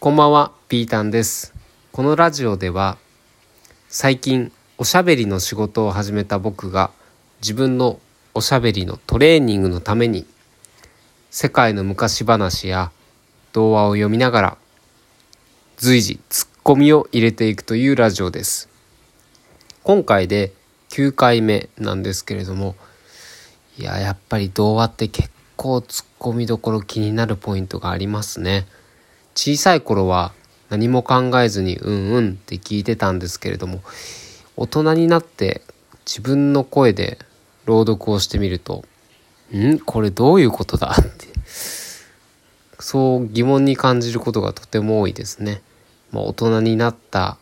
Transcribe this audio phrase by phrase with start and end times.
[0.00, 1.52] こんばんは、ピータンです。
[1.90, 2.98] このラジオでは、
[3.88, 6.92] 最近おしゃべりの仕事を始めた僕が、
[7.40, 7.98] 自分の
[8.32, 10.24] おしゃべりのトレーニングのために、
[11.32, 12.92] 世界の昔話や
[13.52, 14.56] 童話を読みながら、
[15.78, 18.68] 随時ツッコミを入れていくというラジオです。
[19.82, 20.52] 今回で
[20.90, 22.76] 9回目なんですけれども、
[23.76, 28.68] いや、やっぱり童話って結構ツッコミどころ気になるポイントがありますね。
[29.38, 30.32] 小さい頃は
[30.68, 33.82] 何も考えずにうんうんって聞いてたんですけれども
[34.56, 35.62] 大人になって
[36.04, 37.18] 自分の声で
[37.64, 38.84] 朗読をしてみると
[39.54, 39.78] 「ん？
[39.78, 41.28] これどういうことだ?」って
[42.80, 45.62] そう疑問に感じることがとても多いですね。
[46.10, 47.36] まあ、大人になった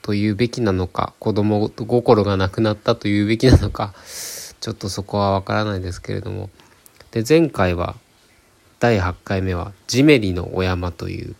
[0.00, 3.92] というべきなのか子供心がなくなったというべきなのか
[4.62, 6.48] ちょっとそこはわからないですけれども
[7.10, 7.94] で前回は
[8.78, 11.34] 第8回目は「ジメリのお山」という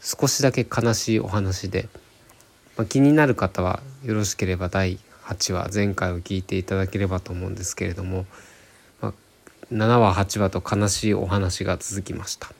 [0.00, 1.88] 少しだけ悲しいお話で、
[2.76, 8.24] まあ、気になる方はよろしければ第8話前回を聞いていただければと思うんですけれども、
[9.02, 9.12] まあ、
[9.72, 12.52] 7話8話と悲しいお話が続きました。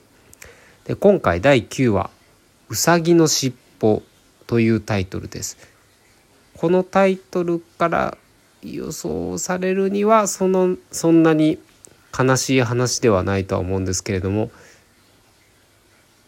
[0.85, 2.11] で今回第9話
[2.69, 4.03] 「うさぎのしっぽ」
[4.45, 5.57] というタイトルです。
[6.57, 8.17] このタイトルから
[8.61, 11.57] 予想されるにはそのそんなに
[12.17, 14.51] 悲しい話ではないとは思うんですけれども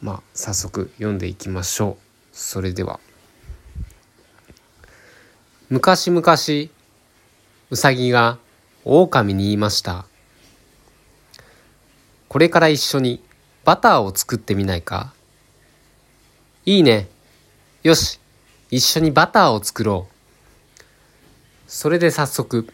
[0.02, 2.04] まあ早速読んでいきましょう。
[2.32, 3.00] それでは。
[5.70, 6.24] 昔々
[7.70, 8.38] うさぎが
[8.86, 10.06] 狼に言いました。
[12.28, 13.24] これから一緒に
[13.64, 15.14] バターを作ってみないか？
[16.66, 17.08] いいね。
[17.84, 18.20] よし。
[18.72, 20.14] 一緒にバターを作ろう。
[21.68, 22.68] それで早速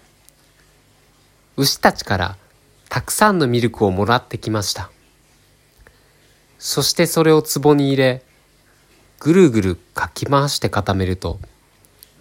[1.58, 2.38] 牛たちから
[2.90, 4.90] たくさんのミルクをもらってきました。
[6.58, 8.23] そしてそれを壺に入れ、
[9.20, 11.40] ぐるぐるかき回して固めると、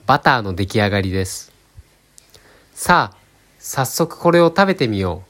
[0.07, 1.53] バターの出来上がりです。
[2.75, 3.17] さあ、
[3.59, 5.25] 早速これを食べてみよ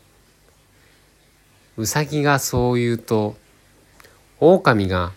[1.76, 1.82] う。
[1.82, 3.36] うさぎがそう言うと、
[4.40, 5.12] 狼が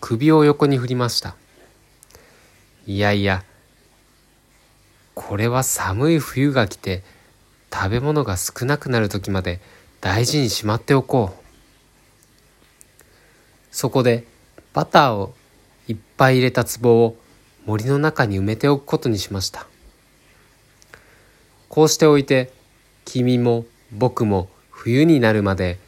[0.00, 1.36] 首を横に振りました。
[2.86, 3.44] いやいや、
[5.14, 7.04] これは寒い冬が来て、
[7.72, 9.60] 食べ物が少なくなる時まで
[10.00, 11.40] 大事にしまっておこう。
[13.70, 14.24] そこで
[14.72, 15.34] バターを
[15.88, 17.16] いっぱい入れた壺を
[17.66, 19.66] 森の中に埋めておくことにしました。
[21.68, 22.52] こうしておいて
[23.04, 25.78] 君も僕も冬になるまで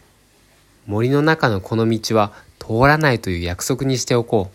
[0.86, 4.50] 森の中のこの道は通らないという約束にしておこ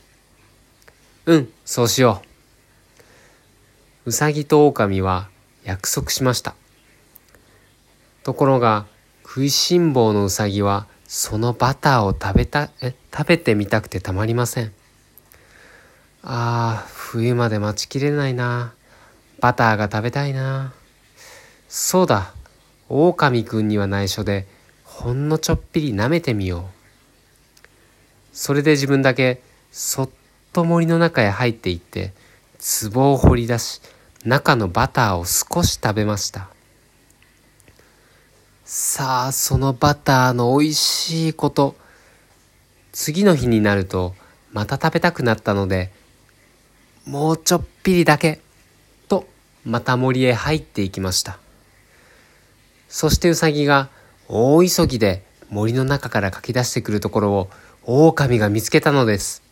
[1.26, 1.34] う。
[1.34, 2.22] うんそうしよ
[4.06, 4.10] う。
[4.10, 5.28] うさぎと狼は
[5.66, 6.56] 約束しました。
[8.28, 8.88] ところが
[9.24, 14.74] 食いしん坊のうさぎはそのバターを食べたえ食べてみたくてたまりません。
[16.24, 18.74] あー冬まで待ちきれないな。
[19.40, 20.74] バターが食べたいな。
[21.70, 22.34] そうだ。
[22.90, 24.46] 狼くんには内緒で
[24.84, 26.66] ほんのちょっぴり舐めてみよ
[27.64, 27.68] う。
[28.34, 30.10] それで自分だけそっ
[30.52, 32.12] と森の中へ入っていって
[32.94, 33.82] 壺を掘り出し
[34.26, 36.57] 中のバターを少し食べました。
[38.70, 41.78] さあそのバターの美味しいこと。
[42.92, 44.14] 次の日になると
[44.52, 45.90] また食べたくなったので
[47.06, 48.42] もうちょっぴりだけ
[49.08, 49.26] と
[49.64, 51.40] また森へ入っていきました。
[52.90, 53.88] そしてウサギが
[54.28, 57.50] 大急ぎで森の中から駆け出してくるところを
[57.86, 59.44] 狼が見つけたのです。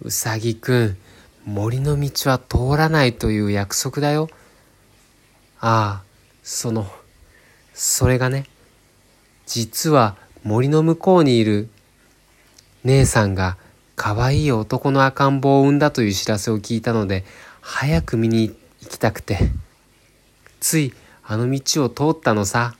[0.00, 0.96] うさぎくん
[1.44, 4.30] 森の道は通らないという約束だよ。
[5.60, 6.02] ああ
[6.42, 6.90] その
[7.78, 8.46] それがね
[9.44, 11.68] 実は森の向こうにいる
[12.84, 13.58] 姉さんが
[13.96, 17.24] 可愛い男の赤ん坊を産んだという知らせを聞いたので
[17.60, 18.48] 早く見に
[18.80, 19.50] 行きたくて。
[20.58, 22.76] ついあの道を通ったのさ。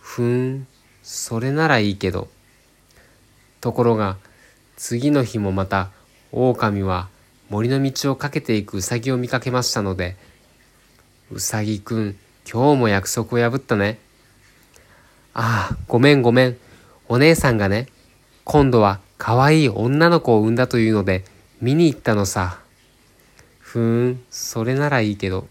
[0.00, 0.66] ふーん
[1.02, 2.28] それならいいけど。
[3.60, 4.16] ところが
[4.76, 5.90] 次の日もまた
[6.32, 7.08] 狼は
[7.50, 10.16] 森の道を駆けていくウサギを見かけましたので
[11.32, 12.16] うさぎくん
[12.50, 13.98] 今日も約束を破ったね。
[15.34, 16.56] ああ、ごめんごめん。
[17.06, 17.88] お姉さんがね、
[18.44, 21.24] 今度は可愛い女の子を産んだというので
[21.60, 22.60] 見に行ったのさ。
[23.60, 25.46] ふーん、それならいいけど。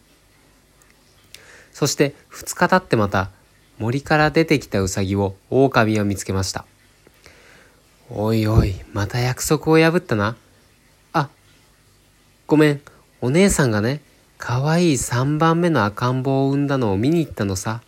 [1.71, 3.29] そして二日経ってまた
[3.77, 6.65] 森から出てきたウサギを狼は見つけました。
[8.09, 10.35] おいおい、また約束を破ったな。
[11.13, 11.29] あ、
[12.47, 12.81] ごめん、
[13.21, 14.01] お姉さんがね、
[14.38, 17.81] かわいい3番目の赤ん坊を産んだのを見に行ったのさ。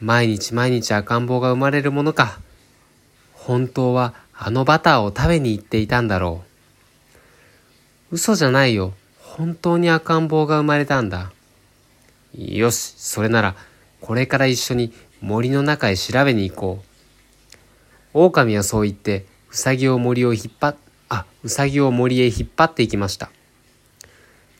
[0.00, 2.38] 毎日毎日赤ん坊が生まれるものか。
[3.34, 6.42] 本当はあのバターを食べに行っていたんだろ
[8.10, 8.14] う。
[8.14, 8.94] 嘘じゃないよ。
[9.20, 11.32] 本当に赤ん坊が生まれたんだ。
[12.36, 13.56] よし、それなら、
[14.00, 16.88] これから一緒に森の中へ調べに行こう。
[18.14, 20.76] 狼はそう言って、うさぎを森を引っ張っ、
[21.08, 23.30] あ、うさぎを森へ引っ張っていきました。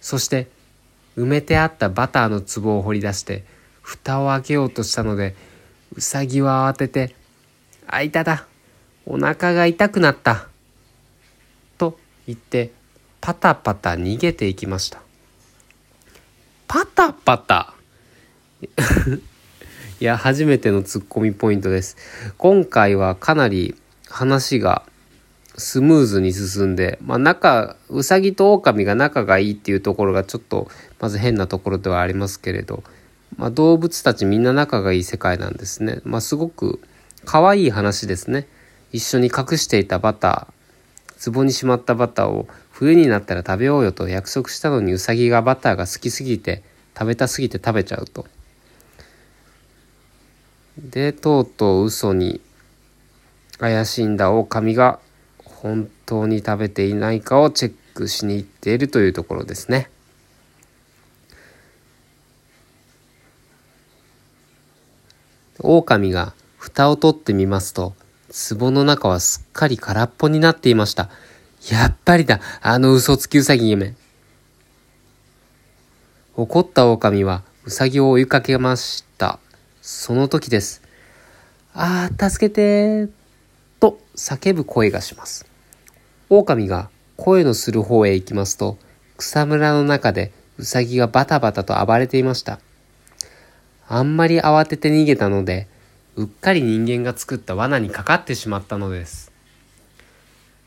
[0.04, 0.48] そして、
[1.16, 3.42] 埋めてあったバターの壺を掘り出して、
[3.80, 5.34] 蓋を開けようとしたので、
[5.94, 7.14] うさぎは慌てて、
[7.86, 8.46] あいただ、
[9.06, 10.48] お腹が痛くなった。
[11.78, 12.72] と言って、
[13.22, 15.00] パタパタ逃げていきました。
[16.68, 17.72] パタパタ？
[20.00, 21.96] いや、初めてのツッコミポイントです。
[22.36, 23.74] 今回はかなり
[24.10, 24.84] 話が
[25.56, 30.68] スムーズに進んで、まあ仲、うさぎと狼が仲がいいっていうところがちょっと、
[31.00, 32.82] まず変なところではありますけれど、
[33.36, 36.00] まあ動物たちみんな仲がいい世界なんですね。
[36.04, 36.80] まあすごく
[37.24, 38.48] 可愛い話ですね。
[38.92, 46.62] 一緒に隠していたバター、壺にしまったバターを冬になったら食べようよと約束したのにうさぎがバターが好きすぎて、
[46.98, 48.26] 食べたすぎて食べちゃうと。
[50.78, 52.40] で、とうとう嘘に
[53.58, 54.98] 怪しんだ狼が
[55.64, 59.88] 本当に食べていないかをチェックしに行っているというところですね。
[65.58, 67.94] 狼が蓋を取ってみますと、
[68.58, 71.08] 壺の中はすっかり空っぽになっていました。
[71.70, 73.94] やっぱりだ、あの嘘つきうさぎ夢。
[76.36, 79.38] 怒った狼はうさぎを追いかけました。
[79.80, 80.82] その時です。
[81.72, 83.08] ああ、助けて
[83.80, 85.53] と叫ぶ声がします。
[86.38, 88.78] 狼が声のする方へ行きますと、
[89.16, 92.58] 草むらの中でうさぎがバタバタと暴れていました。
[93.86, 95.68] あんまり慌てて逃げたので、
[96.16, 99.32] うっかり人間が作った罠にかかってしまったのです。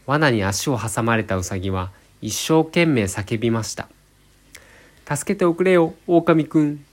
[0.06, 1.92] 罠に足を挟まれたうさぎは
[2.22, 3.90] 一生懸命叫びました。
[5.10, 6.86] 助けておくれよ、狼くん。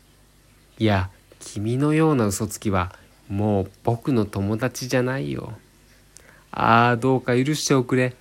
[0.78, 1.10] いや、
[1.40, 2.92] 君のような嘘つきは
[3.28, 5.52] もう僕の友達じゃないよ。
[6.50, 8.14] ああ、どうか許しておくれ。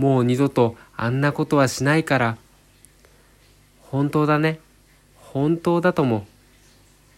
[0.00, 2.38] もう二度とあんなことはしないから。
[3.82, 4.58] 本当だね。
[5.14, 6.26] 本当だとも。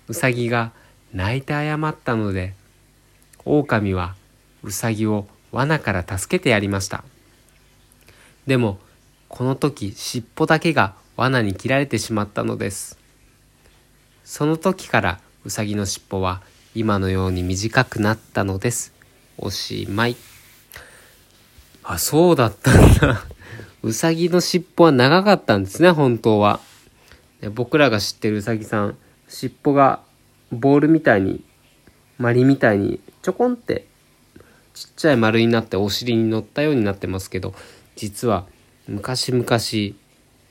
[0.08, 0.72] うさぎが
[1.14, 2.54] 泣いて謝ったので、
[3.44, 4.16] 狼は
[4.64, 7.04] うさぎを罠から助けてやりました。
[8.48, 8.80] でも、
[9.28, 12.98] この時尻尾だけが罠に切られてしまったのです。
[14.24, 16.42] その時からうさぎの尻尾は
[16.74, 18.92] 今のように短くなったのです。
[19.38, 20.16] おしまい。
[21.84, 23.24] あ、そうだったんだ。
[23.82, 26.60] うさぎの尻尾は長かったんですね、本当は。
[27.54, 28.96] 僕らが知ってるうさぎさん、
[29.28, 30.00] 尻尾が
[30.52, 31.42] ボールみたいに、
[32.18, 33.86] マリみたいにちょこんって
[34.74, 37.54] ちっちゃい丸になってお尻に乗ったようになってますけど、
[37.96, 38.46] 実は
[38.86, 39.44] 昔々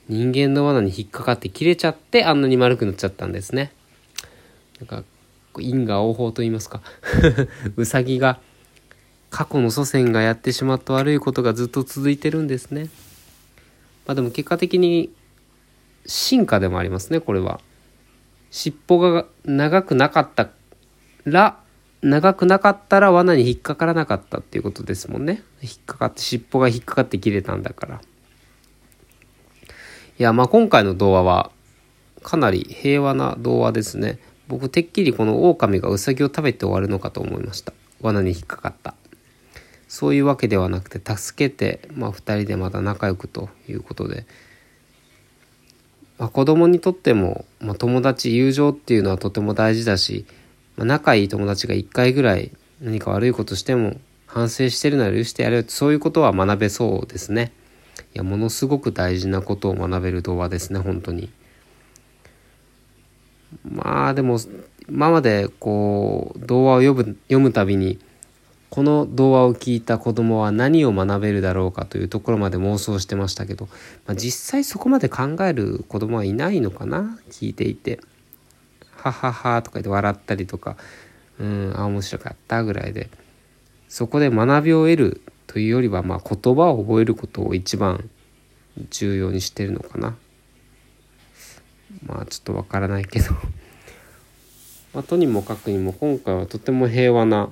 [0.09, 3.71] 人間の罠に引っかかって切れちゃってあんなに丸くなっちゃったんですね。
[4.79, 5.03] なんか
[5.59, 6.81] 因果応報と言いますか
[7.77, 8.39] うさぎが
[9.31, 12.89] 過去の祖先がやってしまった悪いことがずっと続いてるんですね。
[14.05, 15.11] まあでも結果的に
[16.05, 17.59] 進化でもありますね、これは。
[18.51, 20.49] 尻尾が長くなかった
[21.23, 21.57] ら、
[22.01, 25.41] 長くなかったら罠に引っかからなかったっていうことですもんね。
[25.61, 28.01] 引っかかって、尻尾が引っかかって切れたんだから。
[30.19, 31.51] いや、まあ今回の童話は
[32.21, 34.19] かなり平和な童話ですね。
[34.51, 38.95] 僕てっきりこの狼がウサギを食べて終わるのかと思いました罠に引っかかった
[39.91, 44.25] そういうわけではなくて助けて、まあ、2人でまた仲良くということで、
[46.17, 50.25] まあ、子供にとっても、まあ、友達友情っていうのはとても大事だし、
[50.77, 55.65] まあ、仲いい友達が1回ぐらい何か悪いことしても反省してるなら許してやる。
[55.67, 57.51] そういうことは学べそうですね。
[58.15, 61.29] いやものすごく大事なことを学べる童話ですね本当に。
[63.69, 64.39] まあでも
[64.87, 67.99] 今までこう童話を読む読むたびに
[68.71, 73.65] この童話を聞いた子供は何を学べるだろうかというところまで妄想してましたけど、
[74.07, 77.19] まあ、実際そこまで考える子供はいないのかな？
[77.29, 77.99] 聞いていて
[78.95, 80.77] 「ははは」とか言って笑ったりとか
[81.37, 83.09] 「うんあ面白かった」ぐらいで。
[83.89, 88.09] そこで学びを得るというよりは、まあ、言葉を覚えることを一番
[88.89, 90.15] 重要にしてるのかな？
[92.05, 93.31] まあちょっとわからないけど。
[94.95, 97.49] まあ、とにもかくにも今回はとても平和な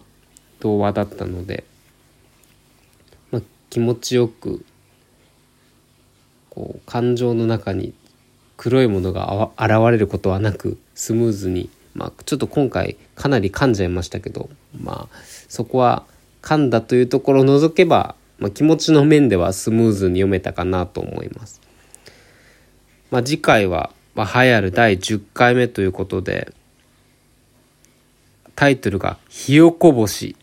[0.59, 1.63] 童話だったので、
[3.31, 4.65] まあ、気持ちよく
[6.49, 7.93] こう感情の中に
[8.57, 16.05] 黒いものが現れることはなくスムーズに、まあ、ちょっと今回かなり噛んじゃいましたけど、まあ、そこは
[16.41, 21.61] 噛んだというところを除けば、まあ、気持ちの面ではスムーズに読めたかなと思います。
[23.11, 26.53] まあ、次回は、まあ、流行る第10回目ということで、
[28.55, 30.35] タイトルが「ひよこ星」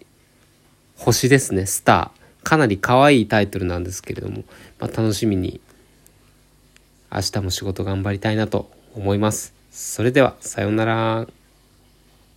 [0.97, 1.67] 星ですね。
[1.67, 2.47] スター。
[2.47, 4.45] かなり可愛いタイトルなんですけれども、
[4.79, 5.61] まあ、楽しみに
[7.13, 9.53] 明日も仕事頑張りたいなと思います。
[9.71, 11.27] それではさようなら。